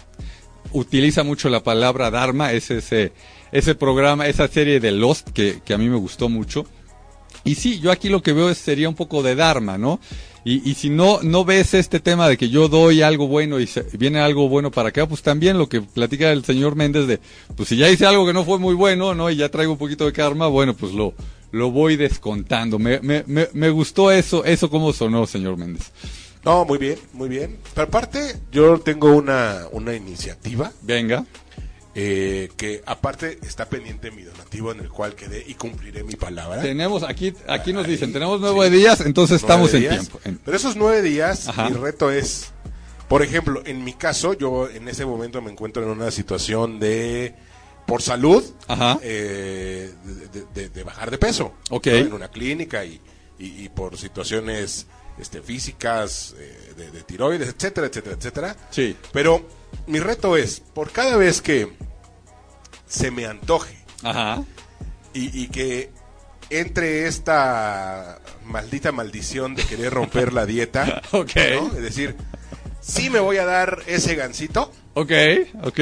utiliza 0.72 1.24
mucho 1.24 1.50
la 1.50 1.64
palabra 1.64 2.10
Dharma, 2.12 2.52
es 2.52 2.72
ese, 2.72 3.12
ese 3.52 3.76
programa, 3.76 4.28
esa 4.28 4.48
serie 4.48 4.80
de 4.80 4.92
Lost 4.92 5.30
que, 5.30 5.60
que 5.64 5.74
a 5.74 5.78
mí 5.78 5.90
me 5.90 5.98
gustó 5.98 6.30
mucho. 6.30 6.66
Y 7.44 7.56
sí, 7.56 7.80
yo 7.80 7.92
aquí 7.92 8.10
lo 8.10 8.22
que 8.24 8.34
veo 8.34 8.50
es, 8.50 8.58
sería 8.58 8.88
un 8.90 8.96
poco 8.96 9.22
de 9.22 9.36
Dharma, 9.36 9.78
¿no? 9.78 10.00
Y, 10.46 10.70
y 10.70 10.74
si 10.76 10.90
no, 10.90 11.20
no 11.24 11.46
ves 11.46 11.74
este 11.74 12.00
tema 12.02 12.28
de 12.28 12.36
que 12.38 12.50
yo 12.50 12.68
doy 12.68 13.02
algo 13.02 13.28
bueno 13.28 13.60
y 13.60 13.68
se- 13.68 13.86
viene 13.98 14.20
algo 14.20 14.50
bueno 14.50 14.72
para 14.72 14.90
acá, 14.90 15.08
pues 15.08 15.22
también 15.22 15.58
lo 15.58 15.70
que 15.70 15.82
platica 15.82 16.32
el 16.32 16.44
señor 16.44 16.76
Méndez 16.76 17.08
de, 17.08 17.20
pues 17.56 17.70
si 17.70 17.78
ya 17.78 17.90
hice 17.90 18.06
algo 18.06 18.26
que 18.26 18.34
no 18.34 18.44
fue 18.44 18.60
muy 18.60 18.74
bueno, 18.76 19.14
¿no? 19.16 19.30
Y 19.30 19.38
ya 19.38 19.50
traigo 19.50 19.72
un 19.74 19.78
poquito 19.78 20.06
de 20.06 20.12
karma, 20.12 20.48
bueno, 20.48 20.74
pues 20.74 20.92
lo, 20.94 21.14
lo 21.54 21.72
voy 21.72 21.96
descontando. 21.96 22.78
Me, 22.80 23.00
me, 23.00 23.24
me, 23.28 23.48
me 23.54 23.70
gustó 23.70 24.12
eso, 24.12 24.44
eso 24.44 24.70
cómo 24.70 24.92
sonó, 24.92 25.26
señor 25.26 25.56
Méndez. 25.56 25.92
No, 26.44 26.66
muy 26.66 26.78
bien, 26.78 26.98
muy 27.14 27.30
bien. 27.30 27.58
Pero 27.74 27.88
aparte, 27.88 28.36
yo 28.52 28.78
tengo 28.80 29.16
una, 29.16 29.68
una 29.72 29.94
iniciativa 29.96 30.74
Venga. 30.82 31.24
eh, 31.96 32.50
que 32.58 32.82
aparte 32.86 33.38
está 33.44 33.70
pendiente 33.70 34.12
mi 34.12 34.24
donativo 34.24 34.72
en 34.74 34.80
el 34.82 34.90
cual 34.90 35.16
quedé 35.16 35.44
y 35.48 35.54
cumpliré 35.54 36.04
mi 36.04 36.16
palabra. 36.16 36.62
Tenemos, 36.62 37.04
aquí, 37.04 37.34
aquí 37.48 37.72
nos 37.72 37.88
dicen, 37.88 38.12
tenemos 38.12 38.40
sí. 38.42 38.46
nueve 38.52 38.70
días, 38.76 39.00
entonces 39.02 39.42
Nueve 39.44 39.66
estamos 39.68 39.74
en 39.76 39.90
tiempo. 39.90 40.20
Pero 40.44 40.58
esos 40.58 40.76
nueve 40.76 41.02
días, 41.02 41.48
Ajá. 41.48 41.70
mi 41.70 41.78
reto 41.78 42.12
es, 42.12 42.52
por 43.08 43.22
ejemplo, 43.22 43.62
en 43.66 43.84
mi 43.84 43.94
caso, 43.94 44.34
yo 44.34 44.68
en 44.70 44.88
ese 44.90 45.06
momento 45.06 45.42
me 45.42 45.52
encuentro 45.52 45.84
en 45.84 45.90
una 45.90 46.10
situación 46.12 46.80
de, 46.80 47.36
por 47.86 48.02
salud, 48.02 48.44
Ajá. 48.68 48.98
eh, 49.02 49.94
de, 50.04 50.28
de- 50.42 50.46
de- 50.54 50.70
de 50.70 50.84
bajar 50.84 51.12
de 51.12 51.18
peso. 51.18 51.54
Ok. 51.70 51.88
¿no? 51.88 51.94
En 51.96 52.14
una 52.14 52.30
clínica 52.30 52.84
y, 52.86 53.02
y- 53.40 53.64
y 53.66 53.70
por 53.70 53.98
situaciones 53.98 54.88
este, 55.20 55.42
físicas, 55.42 56.36
eh, 56.40 56.74
de, 56.78 56.92
de 56.92 57.04
tiroides, 57.04 57.50
etcétera, 57.50 57.88
etcétera, 57.88 58.16
etcétera. 58.18 58.56
Sí. 58.72 58.96
Pero 59.12 59.46
mi 59.88 60.00
reto 60.00 60.38
es, 60.38 60.60
por 60.60 60.92
cada 60.92 61.18
vez 61.18 61.42
que 61.42 61.72
se 62.88 63.12
me 63.12 63.26
antoje 63.26 63.78
Ajá. 64.04 64.44
y, 65.14 65.44
y 65.44 65.48
que 65.50 65.92
entre 66.50 67.08
esta 67.08 68.20
maldita 68.46 68.92
maldición 68.92 69.56
de 69.56 69.64
querer 69.64 69.94
romper 69.94 70.34
la 70.34 70.46
dieta, 70.46 71.02
Ok. 71.12 71.32
¿no? 71.54 71.68
es 71.78 71.82
decir, 71.82 72.16
sí 72.82 73.10
me 73.10 73.20
voy 73.20 73.38
a 73.38 73.46
dar 73.46 73.82
ese 73.88 74.16
gansito, 74.16 74.72
Ok, 74.96 75.12
ok, 75.64 75.80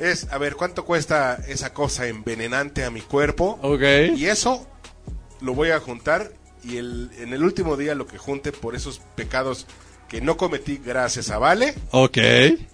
es, 0.00 0.26
a 0.30 0.38
ver, 0.38 0.56
¿cuánto 0.56 0.84
cuesta 0.84 1.38
esa 1.48 1.72
cosa 1.72 2.06
envenenante 2.06 2.84
a 2.84 2.90
mi 2.90 3.00
cuerpo? 3.00 3.58
ok. 3.62 3.82
Y 4.16 4.26
eso 4.26 4.66
lo 5.40 5.54
voy 5.54 5.70
a 5.70 5.80
juntar 5.80 6.32
y 6.64 6.76
el, 6.78 7.10
en 7.18 7.32
el 7.32 7.42
último 7.44 7.76
día 7.76 7.94
lo 7.94 8.06
que 8.06 8.18
junte 8.18 8.52
por 8.52 8.74
esos 8.74 9.00
pecados 9.14 9.66
que 10.08 10.20
no 10.20 10.36
cometí 10.36 10.80
gracias 10.84 11.30
a 11.30 11.38
Vale, 11.38 11.74
Ok. 11.90 12.16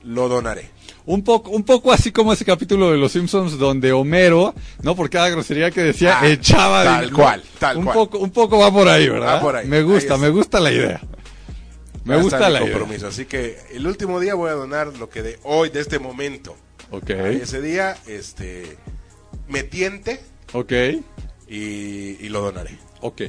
lo 0.05 0.29
donaré. 0.29 0.71
Un 1.07 1.23
poco, 1.23 1.51
un 1.51 1.65
poco 1.65 1.93
así 1.93 2.13
como 2.13 2.33
ese 2.33 2.45
capítulo 2.45 2.91
de 2.93 2.97
Los 2.97 3.13
Simpsons 3.13 3.59
donde 3.59 3.93
Homero, 3.93 4.55
no 4.83 4.95
por 4.97 5.11
cada 5.11 5.29
grosería 5.29 5.71
que 5.71 5.83
decía, 5.83 6.21
Ah, 6.21 6.29
echaba 6.29 6.85
tal 6.85 7.13
cual, 7.13 7.43
tal 7.59 7.77
un 7.79 7.85
cual. 7.85 7.95
Poco, 7.95 8.19
un 8.19 8.31
poco 8.31 8.59
va 8.59 8.73
por 8.73 8.89
ahí, 8.89 9.09
¿verdad? 9.09 9.37
Va 9.37 9.41
por 9.41 9.57
ahí, 9.57 9.67
Me 9.67 9.83
gusta, 9.83 10.15
ahí 10.15 10.21
me 10.21 10.29
gusta 10.31 10.61
la 10.61 10.73
idea. 10.73 11.01
Me 12.05 12.17
gusta 12.19 12.49
la 12.51 12.63
idea. 12.63 12.73
compromiso. 12.73 13.09
Así 13.09 13.25
que 13.27 13.59
el 13.73 13.87
último 13.87 14.21
día 14.21 14.35
voy 14.35 14.51
a 14.51 14.55
donar 14.55 14.87
lo 14.99 15.09
que 15.11 15.23
de 15.23 15.39
hoy, 15.43 15.71
de 15.71 15.81
este 15.81 15.99
momento. 15.99 16.57
Ok, 16.91 17.11
Ese 17.11 17.61
día, 17.61 17.97
este, 18.07 18.77
me 19.49 19.63
tiente 19.63 20.21
ok, 20.53 20.73
y, 21.49 21.57
y 22.25 22.29
lo 22.29 22.41
donaré. 22.43 22.79
ok. 23.01 23.23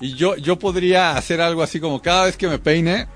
Y 0.00 0.14
yo, 0.14 0.34
yo 0.36 0.58
podría 0.58 1.16
hacer 1.16 1.40
algo 1.42 1.62
así 1.62 1.78
como 1.78 2.00
cada 2.00 2.24
vez 2.24 2.36
que 2.38 2.48
me 2.48 2.58
peine, 2.58 3.06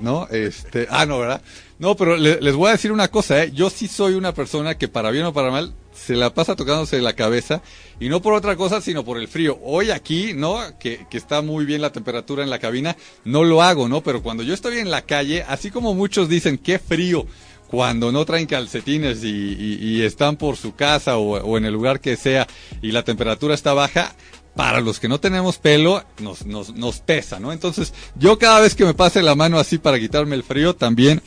¿no? 0.00 0.28
Este, 0.28 0.86
ah, 0.90 1.06
no, 1.06 1.18
¿verdad? 1.18 1.40
No, 1.78 1.96
pero 1.96 2.16
le- 2.18 2.40
les 2.42 2.54
voy 2.54 2.68
a 2.68 2.72
decir 2.72 2.92
una 2.92 3.08
cosa, 3.08 3.42
¿eh? 3.42 3.52
Yo 3.54 3.70
sí 3.70 3.88
soy 3.88 4.12
una 4.14 4.34
persona 4.34 4.76
que 4.76 4.86
para 4.88 5.10
bien 5.10 5.24
o 5.24 5.32
para 5.32 5.50
mal 5.50 5.72
se 5.94 6.14
la 6.16 6.34
pasa 6.34 6.56
tocándose 6.56 7.00
la 7.00 7.14
cabeza 7.14 7.62
y 7.98 8.08
no 8.10 8.20
por 8.20 8.34
otra 8.34 8.54
cosa, 8.56 8.82
sino 8.82 9.02
por 9.04 9.16
el 9.18 9.28
frío. 9.28 9.58
Hoy 9.62 9.90
aquí, 9.90 10.32
¿no? 10.34 10.58
Que, 10.78 11.06
que 11.10 11.16
está 11.16 11.40
muy 11.40 11.64
bien 11.64 11.80
la 11.80 11.90
temperatura 11.92 12.42
en 12.42 12.50
la 12.50 12.58
cabina, 12.58 12.96
no 13.24 13.44
lo 13.44 13.62
hago, 13.62 13.88
¿no? 13.88 14.02
Pero 14.02 14.22
cuando 14.22 14.42
yo 14.42 14.52
estoy 14.52 14.78
en 14.78 14.90
la 14.90 15.02
calle, 15.02 15.42
así 15.48 15.70
como 15.70 15.94
muchos 15.94 16.28
dicen, 16.28 16.58
qué 16.58 16.78
frío 16.78 17.26
cuando 17.70 18.10
no 18.10 18.24
traen 18.24 18.46
calcetines 18.46 19.22
y, 19.22 20.02
están 20.02 20.36
por 20.36 20.56
su 20.56 20.74
casa 20.74 21.18
o, 21.18 21.38
o 21.38 21.56
en 21.56 21.64
el 21.64 21.72
lugar 21.72 22.00
que 22.00 22.16
sea 22.16 22.48
y 22.82 22.90
la 22.90 23.04
temperatura 23.04 23.54
está 23.54 23.74
baja, 23.74 24.14
para 24.56 24.80
los 24.80 24.98
que 24.98 25.08
no 25.08 25.20
tenemos 25.20 25.58
pelo, 25.58 26.02
nos, 26.18 26.44
nos, 26.44 26.74
nos 26.74 26.98
pesa, 26.98 27.38
¿no? 27.38 27.52
Entonces, 27.52 27.94
yo 28.16 28.38
cada 28.38 28.60
vez 28.60 28.74
que 28.74 28.84
me 28.84 28.94
pase 28.94 29.22
la 29.22 29.36
mano 29.36 29.58
así 29.58 29.78
para 29.78 30.00
quitarme 30.00 30.34
el 30.34 30.42
frío, 30.42 30.74
también 30.74 31.22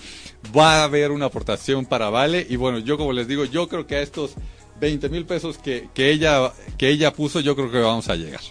va 0.55 0.81
a 0.81 0.83
haber 0.83 1.11
una 1.11 1.27
aportación 1.27 1.85
para 1.85 2.09
Vale. 2.09 2.45
Y 2.49 2.57
bueno, 2.57 2.79
yo 2.79 2.97
como 2.97 3.13
les 3.13 3.27
digo, 3.27 3.45
yo 3.45 3.69
creo 3.69 3.87
que 3.87 3.95
a 3.95 4.01
estos 4.01 4.33
20 4.81 5.07
mil 5.07 5.25
pesos 5.25 5.57
que, 5.57 5.87
que, 5.93 6.11
ella, 6.11 6.51
que 6.77 6.89
ella 6.89 7.13
puso, 7.13 7.39
yo 7.39 7.55
creo 7.55 7.71
que 7.71 7.79
vamos 7.79 8.09
a 8.09 8.15
llegar. 8.15 8.41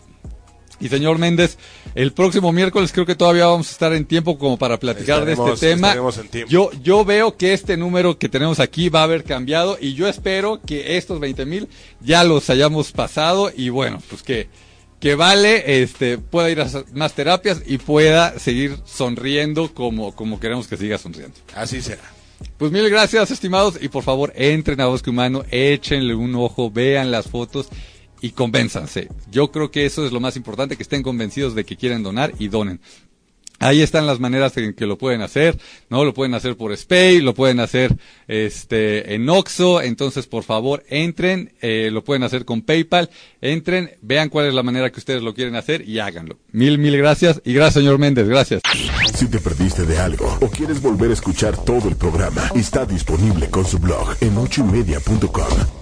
Y 0.83 0.89
señor 0.89 1.17
Méndez, 1.19 1.59
el 1.95 2.13
próximo 2.13 2.53
miércoles 2.53 2.91
creo 2.93 3.07
que 3.07 3.15
todavía 3.15 3.47
vamos 3.47 3.69
a 3.69 3.71
estar 3.71 3.93
en 3.93 4.05
tiempo 4.05 4.37
como 4.37 4.57
para 4.59 4.81
platicar 4.81 5.25
de 5.25 5.35
este 5.35 5.55
tema. 5.55 5.95
en. 5.95 6.49
Yo, 6.49 6.71
yo 6.83 7.05
veo 7.05 7.37
que 7.37 7.53
este 7.53 7.77
número 7.77 8.19
que 8.19 8.29
tenemos 8.29 8.59
aquí 8.59 8.89
va 8.89 9.01
a 9.01 9.05
haber 9.05 9.23
cambiado 9.23 9.79
y 9.81 9.95
yo 9.95 10.09
espero 10.09 10.61
que 10.61 10.97
estos 10.97 11.21
20 11.21 11.47
mil 11.47 11.69
ya 12.01 12.25
los 12.25 12.51
hayamos 12.51 12.91
pasado 12.91 13.53
y 13.57 13.69
bueno, 13.69 14.03
pues 14.09 14.25
que, 14.25 14.49
que 14.99 15.15
Vale 15.15 15.83
este, 15.83 16.19
pueda 16.19 16.51
ir 16.51 16.61
a 16.61 16.67
más 16.95 17.13
terapias 17.13 17.63
y 17.65 17.79
pueda 17.79 18.37
seguir 18.41 18.77
sonriendo 18.85 19.73
como, 19.73 20.17
como 20.17 20.41
queremos 20.41 20.67
que 20.67 20.77
siga 20.77 20.99
sonriendo. 20.99 21.37
Así 21.55 21.81
será. 21.81 22.03
Pues 22.59 22.73
mil 22.73 22.89
gracias, 22.91 23.31
estimados, 23.31 23.79
y 23.81 23.89
por 23.89 24.03
favor, 24.03 24.33
entren 24.35 24.81
a 24.81 24.87
Bosque 24.87 25.11
Humano, 25.11 25.45
échenle 25.53 26.15
un 26.17 26.35
ojo, 26.35 26.73
vean 26.73 27.13
las 27.13 27.29
fotos 27.29 27.69
y 28.23 28.31
convénzanse. 28.31 29.09
Yo 29.31 29.51
creo 29.51 29.71
que 29.71 29.85
eso 29.85 30.07
es 30.07 30.13
lo 30.13 30.21
más 30.21 30.37
importante, 30.37 30.77
que 30.77 30.83
estén 30.83 31.03
convencidos 31.03 31.55
de 31.55 31.65
que 31.65 31.77
quieren 31.77 32.03
donar 32.03 32.33
y 32.39 32.49
donen. 32.49 32.81
Ahí 33.63 33.81
están 33.81 34.09
las 34.09 34.19
maneras 34.19 34.57
en 34.57 34.75
que 34.75 34.87
lo 34.87 34.99
pueden 34.99 35.23
hacer, 35.23 35.57
¿no? 35.89 36.05
Lo 36.05 36.13
pueden 36.13 36.35
hacer 36.35 36.57
por 36.57 36.77
Spay, 36.77 37.21
lo 37.21 37.33
pueden 37.33 37.61
hacer 37.61 37.97
este 38.27 39.15
en 39.15 39.29
Oxo, 39.29 39.81
entonces 39.81 40.27
por 40.27 40.43
favor 40.43 40.83
entren, 40.89 41.53
eh, 41.61 41.91
lo 41.93 42.03
pueden 42.03 42.25
hacer 42.25 42.45
con 42.45 42.63
PayPal, 42.63 43.09
entren, 43.41 43.93
vean 44.01 44.31
cuál 44.31 44.47
es 44.47 44.55
la 44.55 44.65
manera 44.65 44.91
que 44.91 44.99
ustedes 44.99 45.23
lo 45.23 45.33
quieren 45.33 45.55
hacer 45.55 45.89
y 45.89 46.01
háganlo. 46.01 46.39
Mil, 46.51 46.79
mil 46.79 46.97
gracias 46.97 47.41
y 47.45 47.53
gracias 47.55 47.75
señor 47.75 47.99
Méndez, 47.99 48.27
gracias. 48.27 48.63
Si 49.15 49.29
te 49.29 49.39
perdiste 49.39 49.87
de 49.87 49.97
algo 49.97 50.39
o 50.41 50.49
quieres 50.49 50.83
volver 50.83 51.11
a 51.11 51.15
escuchar 51.15 51.57
todo 51.57 51.89
el 51.89 51.95
programa, 51.95 52.51
está 52.57 52.85
disponible 52.85 53.49
con 53.49 53.65
su 53.65 53.79
blog 53.79 54.17
en 54.21 54.37
ochoymedia.com. 54.39 55.82